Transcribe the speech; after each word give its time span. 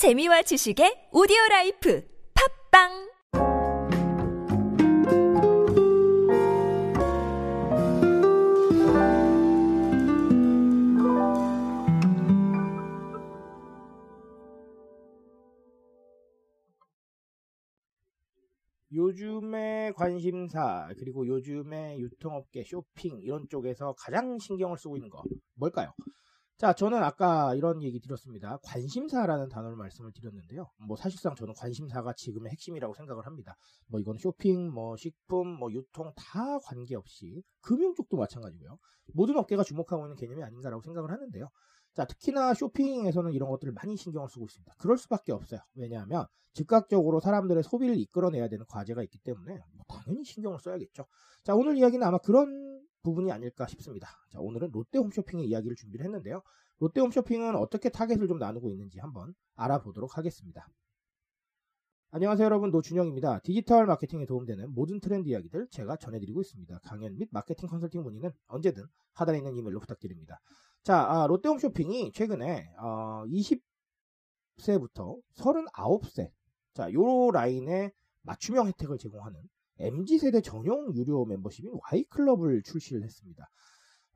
재미와 0.00 0.40
지식의 0.40 1.12
오디오 1.12 1.36
라이프 1.50 2.02
팟빵 2.32 2.88
요즘의 18.94 19.92
관심사 19.92 20.88
그리고 20.96 21.26
요즘의 21.26 22.00
유통업계 22.00 22.64
쇼핑 22.64 23.20
이런 23.20 23.46
쪽에서 23.50 23.94
가장 23.98 24.38
신경을 24.38 24.78
쓰고 24.78 24.96
있는 24.96 25.10
거 25.10 25.22
뭘까요? 25.56 25.92
자, 26.60 26.74
저는 26.74 27.02
아까 27.02 27.54
이런 27.54 27.82
얘기 27.82 28.00
드렸습니다. 28.00 28.58
관심사라는 28.64 29.48
단어를 29.48 29.76
말씀을 29.76 30.12
드렸는데요. 30.12 30.66
뭐 30.86 30.94
사실상 30.94 31.34
저는 31.34 31.54
관심사가 31.54 32.12
지금의 32.12 32.52
핵심이라고 32.52 32.92
생각을 32.92 33.24
합니다. 33.24 33.56
뭐 33.88 33.98
이건 33.98 34.18
쇼핑, 34.18 34.70
뭐 34.70 34.94
식품, 34.94 35.48
뭐 35.58 35.72
유통 35.72 36.12
다 36.14 36.58
관계없이 36.58 37.42
금융 37.62 37.94
쪽도 37.94 38.18
마찬가지고요. 38.18 38.76
모든 39.14 39.38
업계가 39.38 39.64
주목하고 39.64 40.04
있는 40.04 40.16
개념이 40.16 40.42
아닌가라고 40.42 40.82
생각을 40.82 41.10
하는데요. 41.10 41.48
자, 41.94 42.04
특히나 42.04 42.52
쇼핑에서는 42.52 43.32
이런 43.32 43.48
것들을 43.48 43.72
많이 43.72 43.96
신경을 43.96 44.28
쓰고 44.28 44.44
있습니다. 44.44 44.74
그럴 44.76 44.98
수밖에 44.98 45.32
없어요. 45.32 45.60
왜냐하면 45.76 46.26
즉각적으로 46.52 47.20
사람들의 47.20 47.62
소비를 47.62 47.98
이끌어내야 47.98 48.50
되는 48.50 48.66
과제가 48.68 49.02
있기 49.04 49.18
때문에 49.20 49.54
뭐 49.72 49.84
당연히 49.88 50.24
신경을 50.24 50.58
써야겠죠. 50.58 51.06
자, 51.42 51.54
오늘 51.54 51.78
이야기는 51.78 52.06
아마 52.06 52.18
그런 52.18 52.82
부분이 53.02 53.32
아닐까 53.32 53.66
싶습니다. 53.66 54.08
자, 54.30 54.40
오늘은 54.40 54.70
롯데 54.72 54.98
홈쇼핑의 54.98 55.46
이야기를 55.46 55.76
준비를 55.76 56.04
했는데요. 56.06 56.42
롯데 56.78 57.00
홈쇼핑은 57.00 57.56
어떻게 57.56 57.90
타겟을 57.90 58.26
좀 58.28 58.38
나누고 58.38 58.70
있는지 58.70 58.98
한번 59.00 59.34
알아보도록 59.56 60.16
하겠습니다. 60.16 60.68
안녕하세요 62.12 62.44
여러분 62.44 62.70
노준영입니다. 62.72 63.38
디지털 63.44 63.86
마케팅에 63.86 64.26
도움되는 64.26 64.72
모든 64.74 64.98
트렌드 64.98 65.28
이야기들 65.28 65.68
제가 65.70 65.96
전해드리고 65.96 66.40
있습니다. 66.40 66.80
강연 66.82 67.16
및 67.16 67.28
마케팅 67.30 67.68
컨설팅 67.68 68.02
문의는 68.02 68.32
언제든 68.48 68.84
하단에 69.12 69.38
있는 69.38 69.54
이메일로 69.54 69.78
부탁드립니다. 69.78 70.40
자 70.82 71.04
아, 71.08 71.28
롯데홈쇼핑이 71.28 72.10
최근에 72.12 72.72
어, 72.78 73.24
20세부터 74.58 75.20
39세 75.36 76.32
자요 76.74 77.30
라인의 77.30 77.92
맞춤형 78.22 78.66
혜택을 78.66 78.98
제공하는 78.98 79.40
MZ세대 79.80 80.40
전용 80.42 80.94
유료 80.94 81.24
멤버십인 81.24 81.72
Y클럽을 81.90 82.62
출시를 82.62 83.02
했습니다. 83.02 83.48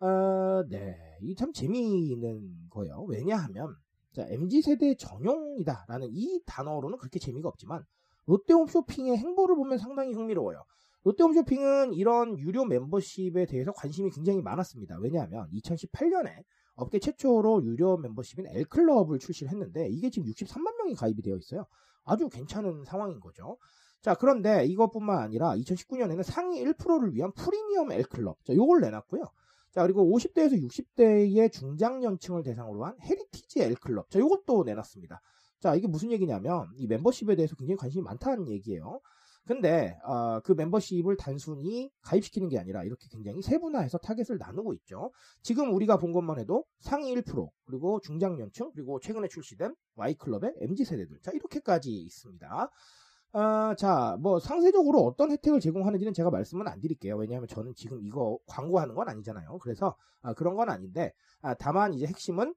어, 0.01 0.65
네, 0.69 0.97
이 1.23 1.35
참 1.35 1.53
재미있는 1.53 2.69
거예요. 2.71 3.03
왜냐하면 3.09 3.75
자, 4.13 4.27
MZ세대 4.29 4.97
전용이다라는 4.97 6.09
이 6.13 6.41
단어로는 6.47 6.99
그렇게 6.99 7.19
재미가 7.19 7.49
없지만 7.49 7.83
롯데홈쇼핑의 8.27 9.17
행보를 9.17 9.57
보면 9.57 9.79
상당히 9.79 10.13
흥미로워요. 10.13 10.65
롯데홈쇼핑은 11.05 11.93
이런 11.95 12.39
유료 12.39 12.65
멤버십에 12.65 13.47
대해서 13.47 13.73
관심이 13.73 14.11
굉장히 14.11 14.41
많았습니다. 14.41 14.99
왜냐하면 15.01 15.49
2018년에 15.53 16.45
업계 16.77 16.99
최초로 16.99 17.65
유료 17.65 17.97
멤버십인 17.99 18.47
L클럽을 18.49 19.19
출시를 19.19 19.53
했는데 19.53 19.89
이게 19.91 20.11
지금 20.11 20.29
63만 20.31 20.77
명이 20.79 20.95
가입이 20.95 21.23
되어 21.23 21.37
있어요. 21.37 21.67
아주 22.05 22.29
괜찮은 22.29 22.85
상황인 22.85 23.21
거죠. 23.21 23.59
자, 24.05 24.15
그런데 24.15 24.67
이것뿐만 24.67 25.19
아니라 25.19 25.57
2019년에는 25.57 26.23
상위 26.23 26.63
1%를 26.63 27.15
위한 27.15 27.33
프리미엄 27.33 27.91
L클럽. 27.91 28.45
자, 28.45 28.55
요걸 28.55 28.83
내놨고요. 28.83 29.25
자, 29.71 29.83
그리고 29.83 30.05
50대에서 30.15 30.63
60대의 30.63 31.51
중장년층을 31.51 32.43
대상으로 32.43 32.85
한 32.85 32.97
헤리티지 33.01 33.63
L클럽. 33.63 34.11
자, 34.11 34.19
요것도 34.19 34.65
내놨습니다. 34.65 35.23
자, 35.59 35.75
이게 35.75 35.87
무슨 35.87 36.13
얘기냐면, 36.13 36.69
이 36.77 36.87
멤버십에 36.87 37.35
대해서 37.35 37.57
굉장히 37.57 37.79
관심이 37.79 38.05
많다는 38.05 38.51
얘기예요. 38.51 39.01
근데, 39.47 39.97
어, 40.05 40.41
그 40.41 40.53
멤버십을 40.53 41.17
단순히 41.17 41.91
가입시키는 42.03 42.51
게 42.51 42.59
아니라 42.59 42.85
이렇게 42.85 43.09
굉장히 43.11 43.41
세분화해서 43.41 43.97
타겟을 43.99 44.37
나누고 44.39 44.75
있죠. 44.75 45.13
지금 45.41 45.73
우리가 45.73 45.97
본 45.97 46.13
것만 46.13 46.39
해도 46.39 46.67
상위 46.81 47.15
1%, 47.15 47.49
그리고 47.65 48.01
중장년층, 48.01 48.73
그리고 48.73 49.01
최근에 49.01 49.29
출시된 49.29 49.75
Y클럽의 49.97 50.57
MZ세대들. 50.61 51.21
자, 51.23 51.31
이렇게까지 51.33 51.91
있습니다. 51.91 52.71
아, 53.37 53.75
자, 53.77 54.17
뭐 54.21 54.39
상세적으로 54.39 55.01
어떤 55.01 55.33
혜택을 55.33 55.59
제공하는지는 55.59 56.13
제가 56.15 56.31
말씀은 56.31 56.69
안 56.69 56.81
드릴게요. 56.81 57.17
왜냐하면 57.17 57.49
저는 57.49 57.75
지금 57.75 58.01
이거 58.01 58.39
광고하는 58.47 58.95
건 58.95 59.09
아니잖아요. 59.09 59.59
그래서 59.59 59.97
아, 60.23 60.35
그런 60.35 60.55
건 60.55 60.71
아닌데 60.71 61.13
아, 61.43 61.53
다만 61.55 61.95
이제 61.95 62.07
핵심은 62.07 62.55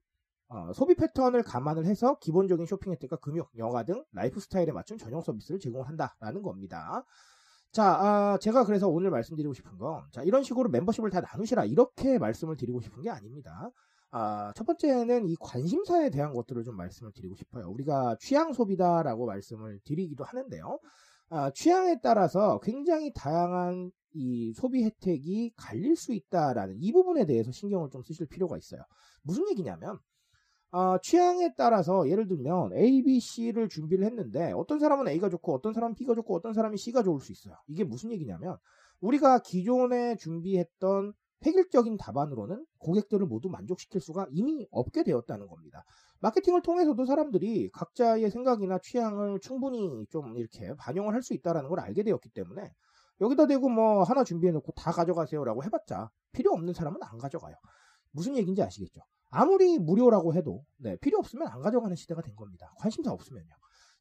어, 0.49 0.71
소비 0.73 0.93
패턴을 0.93 1.41
감안을 1.41 1.85
해서 1.87 2.19
기본적인 2.19 2.67
쇼핑 2.67 2.91
혜택과 2.93 3.17
금융, 3.17 3.45
여가 3.57 3.83
등 3.83 4.05
라이프 4.11 4.39
스타일에 4.39 4.71
맞춘 4.71 4.99
전용 4.99 5.21
서비스를 5.21 5.59
제공한다라는 5.59 6.43
겁니다. 6.43 7.03
자, 7.71 7.83
아, 7.83 8.37
제가 8.39 8.63
그래서 8.63 8.87
오늘 8.87 9.09
말씀드리고 9.09 9.55
싶은 9.55 9.79
건, 9.79 10.03
자, 10.11 10.21
이런 10.21 10.43
식으로 10.43 10.69
멤버십을 10.69 11.09
다 11.09 11.21
나누시라 11.21 11.65
이렇게 11.65 12.19
말씀을 12.19 12.55
드리고 12.55 12.81
싶은 12.81 13.01
게 13.01 13.09
아닙니다. 13.09 13.71
아, 14.11 14.53
첫 14.55 14.65
번째는 14.65 15.27
이 15.27 15.35
관심사에 15.39 16.09
대한 16.09 16.33
것들을 16.33 16.63
좀 16.63 16.75
말씀을 16.77 17.11
드리고 17.13 17.35
싶어요. 17.35 17.69
우리가 17.69 18.17
취향 18.19 18.53
소비다라고 18.53 19.25
말씀을 19.25 19.79
드리기도 19.83 20.23
하는데요. 20.23 20.79
아, 21.29 21.51
취향에 21.53 21.99
따라서 22.01 22.59
굉장히 22.63 23.11
다양한 23.13 23.91
이 24.13 24.53
소비 24.53 24.83
혜택이 24.83 25.51
갈릴 25.57 25.95
수 25.95 26.13
있다라는 26.13 26.77
이 26.79 26.91
부분에 26.91 27.25
대해서 27.25 27.51
신경을 27.51 27.89
좀 27.91 28.01
쓰실 28.01 28.27
필요가 28.27 28.57
있어요. 28.57 28.81
무슨 29.23 29.47
얘기냐면, 29.49 29.99
아, 30.71 30.97
취향에 31.03 31.53
따라서 31.57 32.09
예를 32.09 32.27
들면 32.27 32.73
A, 32.73 33.03
B, 33.03 33.19
C를 33.19 33.67
준비를 33.69 34.05
했는데 34.05 34.51
어떤 34.53 34.79
사람은 34.79 35.07
A가 35.09 35.29
좋고 35.29 35.53
어떤 35.53 35.73
사람은 35.73 35.95
B가 35.95 36.15
좋고 36.15 36.35
어떤 36.35 36.53
사람이 36.53 36.77
C가 36.77 37.03
좋을 37.03 37.19
수 37.19 37.31
있어요. 37.31 37.55
이게 37.67 37.83
무슨 37.83 38.11
얘기냐면 38.11 38.57
우리가 39.01 39.39
기존에 39.39 40.15
준비했던 40.15 41.13
획일적인 41.45 41.97
답안으로는 41.97 42.65
고객들을 42.79 43.25
모두 43.27 43.49
만족시킬 43.49 44.01
수가 44.01 44.27
이미 44.31 44.67
없게 44.71 45.03
되었다는 45.03 45.47
겁니다. 45.47 45.83
마케팅을 46.19 46.61
통해서도 46.63 47.05
사람들이 47.05 47.69
각자의 47.71 48.29
생각이나 48.31 48.79
취향을 48.79 49.39
충분히 49.41 50.05
좀 50.09 50.35
이렇게 50.37 50.73
반영을 50.77 51.13
할 51.13 51.21
수 51.21 51.33
있다는 51.33 51.67
걸 51.67 51.79
알게 51.79 52.03
되었기 52.03 52.29
때문에 52.29 52.71
여기다 53.21 53.47
대고 53.47 53.69
뭐 53.69 54.03
하나 54.03 54.23
준비해놓고 54.23 54.71
다 54.73 54.91
가져가세요라고 54.91 55.63
해봤자 55.63 56.09
필요 56.31 56.53
없는 56.53 56.73
사람은 56.73 56.99
안 57.03 57.17
가져가요. 57.17 57.55
무슨 58.11 58.35
얘기인지 58.37 58.61
아시겠죠? 58.63 59.01
아무리 59.29 59.77
무료라고 59.77 60.33
해도 60.33 60.63
네, 60.77 60.95
필요 60.97 61.19
없으면 61.19 61.47
안 61.47 61.61
가져가는 61.61 61.95
시대가 61.95 62.21
된 62.21 62.35
겁니다. 62.35 62.73
관심사 62.79 63.11
없으면요. 63.11 63.49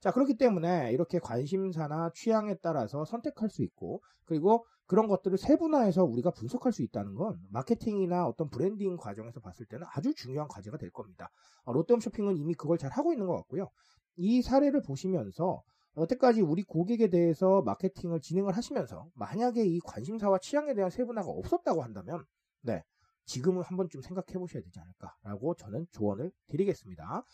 자, 0.01 0.11
그렇기 0.11 0.37
때문에 0.37 0.93
이렇게 0.93 1.19
관심사나 1.19 2.11
취향에 2.15 2.57
따라서 2.63 3.05
선택할 3.05 3.49
수 3.51 3.63
있고, 3.63 4.03
그리고 4.25 4.67
그런 4.87 5.09
것들을 5.09 5.37
세분화해서 5.39 6.05
우리가 6.05 6.31
분석할 6.31 6.73
수 6.73 6.83
있다는 6.83 7.15
건 7.15 7.39
마케팅이나 7.51 8.27
어떤 8.27 8.49
브랜딩 8.51 8.97
과정에서 8.97 9.41
봤을 9.41 9.67
때는 9.67 9.87
아주 9.93 10.15
중요한 10.15 10.49
과제가 10.49 10.79
될 10.79 10.91
겁니다. 10.91 11.31
어, 11.65 11.73
롯데홈 11.73 12.01
쇼핑은 12.01 12.37
이미 12.37 12.55
그걸 12.55 12.79
잘 12.79 12.91
하고 12.93 13.13
있는 13.13 13.27
것 13.27 13.35
같고요. 13.37 13.69
이 14.17 14.43
사례를 14.43 14.83
보시면서 14.83 15.63
여태까지 15.97 16.43
우리 16.43 16.63
고객에 16.63 17.09
대해서 17.09 17.63
마케팅을 17.63 18.21
진행을 18.21 18.57
하시면서 18.57 19.09
만약에 19.15 19.65
이 19.65 19.81
관심사와 19.81 20.39
취향에 20.39 20.75
대한 20.75 20.91
세분화가 20.91 21.29
없었다고 21.29 21.83
한다면, 21.83 22.25
네, 22.61 22.83
지금은 23.25 23.63
한 23.63 23.77
번쯤 23.77 24.03
생각해 24.03 24.39
보셔야 24.39 24.63
되지 24.63 24.79
않을까라고 24.79 25.55
저는 25.55 25.87
조언을 25.93 26.31
드리겠습니다. 26.49 27.25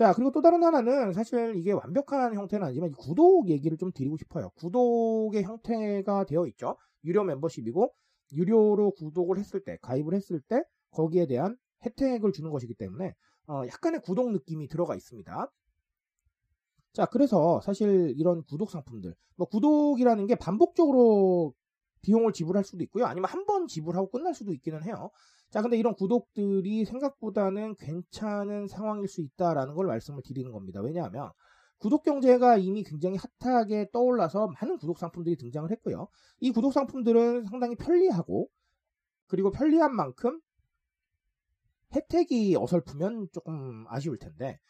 자, 0.00 0.14
그리고 0.14 0.32
또 0.32 0.40
다른 0.40 0.62
하나는 0.62 1.12
사실 1.12 1.56
이게 1.56 1.72
완벽한 1.72 2.34
형태는 2.34 2.66
아니지만 2.68 2.92
구독 2.92 3.50
얘기를 3.50 3.76
좀 3.76 3.92
드리고 3.92 4.16
싶어요. 4.16 4.48
구독의 4.56 5.42
형태가 5.42 6.24
되어 6.24 6.46
있죠. 6.46 6.78
유료 7.04 7.22
멤버십이고 7.22 7.92
유료로 8.32 8.92
구독을 8.92 9.36
했을 9.36 9.62
때, 9.62 9.76
가입을 9.82 10.14
했을 10.14 10.40
때 10.40 10.62
거기에 10.92 11.26
대한 11.26 11.54
혜택을 11.84 12.32
주는 12.32 12.50
것이기 12.50 12.72
때문에 12.76 13.12
어, 13.46 13.60
약간의 13.66 14.00
구독 14.00 14.32
느낌이 14.32 14.68
들어가 14.68 14.96
있습니다. 14.96 15.52
자, 16.94 17.04
그래서 17.04 17.60
사실 17.60 18.14
이런 18.16 18.42
구독 18.44 18.70
상품들, 18.70 19.14
뭐 19.36 19.48
구독이라는 19.48 20.26
게 20.28 20.34
반복적으로 20.34 21.52
비용을 22.02 22.32
지불할 22.32 22.64
수도 22.64 22.82
있고요. 22.84 23.06
아니면 23.06 23.30
한 23.30 23.44
번 23.46 23.66
지불하고 23.66 24.10
끝날 24.10 24.34
수도 24.34 24.52
있기는 24.52 24.82
해요. 24.84 25.10
자, 25.50 25.62
근데 25.62 25.76
이런 25.76 25.94
구독들이 25.94 26.84
생각보다는 26.84 27.74
괜찮은 27.76 28.68
상황일 28.68 29.08
수 29.08 29.20
있다라는 29.20 29.74
걸 29.74 29.86
말씀을 29.86 30.22
드리는 30.24 30.52
겁니다. 30.52 30.80
왜냐하면 30.80 31.30
구독 31.78 32.02
경제가 32.04 32.58
이미 32.58 32.84
굉장히 32.84 33.18
핫하게 33.40 33.90
떠올라서 33.92 34.48
많은 34.60 34.78
구독 34.78 34.98
상품들이 34.98 35.36
등장을 35.36 35.68
했고요. 35.70 36.08
이 36.40 36.50
구독 36.52 36.72
상품들은 36.72 37.44
상당히 37.44 37.74
편리하고 37.74 38.48
그리고 39.26 39.50
편리한 39.50 39.94
만큼 39.96 40.40
혜택이 41.94 42.56
어설프면 42.56 43.28
조금 43.32 43.86
아쉬울 43.88 44.18
텐데 44.18 44.60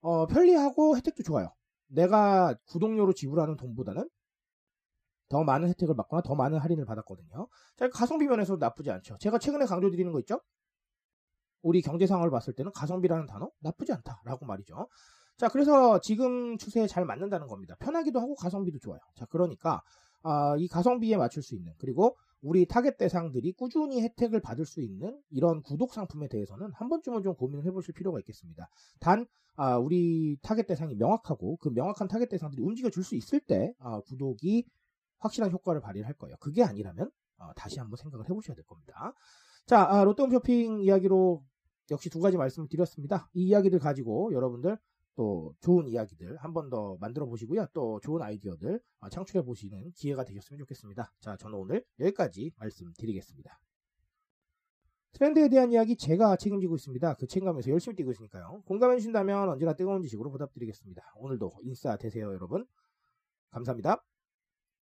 어, 0.00 0.26
편리하고 0.26 0.96
혜택도 0.96 1.22
좋아요. 1.22 1.52
내가 1.88 2.54
구독료로 2.66 3.12
지불하는 3.12 3.56
돈보다는 3.56 4.08
더 5.30 5.44
많은 5.44 5.68
혜택을 5.70 5.94
받거나 5.96 6.22
더 6.22 6.34
많은 6.34 6.58
할인을 6.58 6.84
받았거든요. 6.84 7.48
자, 7.76 7.88
가성비 7.88 8.26
면에서 8.26 8.56
나쁘지 8.56 8.90
않죠. 8.90 9.16
제가 9.18 9.38
최근에 9.38 9.64
강조드리는 9.64 10.12
거 10.12 10.18
있죠? 10.20 10.40
우리 11.62 11.80
경제 11.82 12.06
상황을 12.06 12.30
봤을 12.30 12.54
때는 12.54 12.72
가성비라는 12.72 13.26
단어 13.26 13.50
나쁘지 13.60 13.92
않다라고 13.92 14.44
말이죠. 14.46 14.88
자, 15.38 15.48
그래서 15.48 16.00
지금 16.00 16.58
추세에 16.58 16.86
잘 16.86 17.04
맞는다는 17.04 17.46
겁니다. 17.46 17.76
편하기도 17.80 18.20
하고 18.20 18.34
가성비도 18.34 18.78
좋아요. 18.80 19.00
자, 19.14 19.24
그러니까 19.26 19.80
아, 20.22 20.56
이 20.58 20.68
가성비에 20.68 21.16
맞출 21.16 21.42
수 21.42 21.54
있는 21.54 21.72
그리고 21.78 22.16
우리 22.42 22.66
타겟 22.66 22.96
대상들이 22.96 23.52
꾸준히 23.52 24.02
혜택을 24.02 24.40
받을 24.40 24.64
수 24.66 24.80
있는 24.82 25.18
이런 25.30 25.62
구독 25.62 25.92
상품에 25.94 26.28
대해서는 26.28 26.70
한 26.74 26.88
번쯤은 26.88 27.22
좀 27.22 27.34
고민을 27.34 27.64
해보실 27.66 27.94
필요가 27.94 28.18
있겠습니다. 28.20 28.68
단 28.98 29.26
아, 29.56 29.76
우리 29.78 30.38
타겟 30.42 30.64
대상이 30.66 30.94
명확하고 30.96 31.56
그 31.58 31.68
명확한 31.68 32.08
타겟 32.08 32.26
대상들이 32.28 32.62
움직여 32.62 32.90
줄 32.90 33.04
수 33.04 33.14
있을 33.14 33.40
때 33.40 33.72
아, 33.78 34.00
구독이 34.00 34.66
확실한 35.20 35.50
효과를 35.52 35.80
발휘할 35.80 36.14
거예요. 36.14 36.36
그게 36.40 36.62
아니라면 36.64 37.10
어, 37.38 37.52
다시 37.56 37.78
한번 37.78 37.96
생각을 37.96 38.28
해보셔야 38.28 38.54
될 38.54 38.64
겁니다. 38.64 39.14
자, 39.66 39.84
아, 39.88 40.04
롯데홈 40.04 40.30
쇼핑 40.30 40.80
이야기로 40.82 41.42
역시 41.90 42.10
두 42.10 42.20
가지 42.20 42.36
말씀을 42.36 42.68
드렸습니다. 42.68 43.28
이 43.34 43.46
이야기들 43.48 43.78
가지고 43.78 44.32
여러분들 44.32 44.78
또 45.16 45.54
좋은 45.60 45.88
이야기들 45.88 46.36
한 46.38 46.52
번 46.52 46.70
더 46.70 46.96
만들어 47.00 47.26
보시고요. 47.26 47.66
또 47.74 48.00
좋은 48.02 48.22
아이디어들 48.22 48.80
아, 49.00 49.08
창출해 49.10 49.44
보시는 49.44 49.92
기회가 49.94 50.24
되셨으면 50.24 50.58
좋겠습니다. 50.60 51.12
자, 51.20 51.36
저는 51.36 51.58
오늘 51.58 51.84
여기까지 51.98 52.52
말씀드리겠습니다. 52.56 53.60
트렌드에 55.12 55.48
대한 55.48 55.72
이야기 55.72 55.96
제가 55.96 56.36
책임지고 56.36 56.76
있습니다. 56.76 57.14
그 57.14 57.26
책임감에서 57.26 57.70
열심히 57.70 57.96
뛰고 57.96 58.12
있으니까요. 58.12 58.62
공감해 58.66 58.96
주신다면 58.98 59.48
언제나 59.48 59.74
뜨거운 59.74 60.02
지식으로 60.02 60.30
보답드리겠습니다. 60.30 61.02
오늘도 61.16 61.50
인싸 61.62 61.96
되세요, 61.96 62.32
여러분. 62.32 62.64
감사합니다. 63.50 64.02